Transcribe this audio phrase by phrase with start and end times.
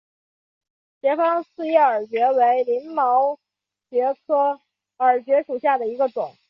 [1.01, 3.37] 斜方刺叶耳蕨为鳞毛
[3.91, 4.59] 蕨科
[4.97, 6.35] 耳蕨属下的一个种。